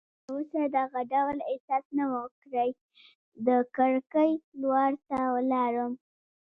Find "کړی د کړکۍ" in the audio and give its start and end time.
2.45-4.31